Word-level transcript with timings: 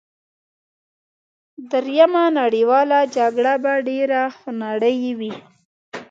دریمه 1.71 2.23
نړیواله 2.39 2.99
جګړه 3.15 3.53
به 3.63 3.73
ډېره 3.87 4.21
خونړۍ 4.37 4.99
وي 5.19 5.33